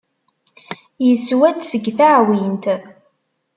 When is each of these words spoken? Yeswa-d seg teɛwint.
Yeswa-d 1.05 1.57
seg 1.65 1.83
teɛwint. 1.97 2.65